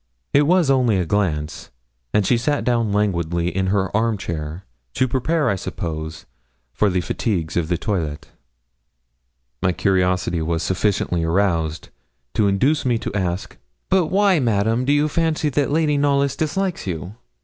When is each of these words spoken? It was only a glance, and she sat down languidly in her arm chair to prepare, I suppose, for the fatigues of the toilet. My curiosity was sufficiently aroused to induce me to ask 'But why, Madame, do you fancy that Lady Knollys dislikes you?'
It 0.33 0.47
was 0.47 0.71
only 0.71 0.97
a 0.97 1.05
glance, 1.05 1.69
and 2.11 2.25
she 2.25 2.35
sat 2.35 2.63
down 2.63 2.91
languidly 2.91 3.55
in 3.55 3.67
her 3.67 3.95
arm 3.95 4.17
chair 4.17 4.63
to 4.95 5.07
prepare, 5.07 5.47
I 5.47 5.55
suppose, 5.55 6.25
for 6.73 6.89
the 6.89 7.01
fatigues 7.01 7.55
of 7.55 7.67
the 7.67 7.77
toilet. 7.77 8.29
My 9.61 9.71
curiosity 9.73 10.41
was 10.41 10.63
sufficiently 10.63 11.23
aroused 11.23 11.89
to 12.33 12.47
induce 12.47 12.83
me 12.83 12.97
to 12.97 13.13
ask 13.13 13.57
'But 13.89 14.07
why, 14.07 14.39
Madame, 14.39 14.85
do 14.85 14.91
you 14.91 15.07
fancy 15.07 15.49
that 15.49 15.69
Lady 15.69 15.97
Knollys 15.99 16.35
dislikes 16.35 16.87
you?' 16.87 17.13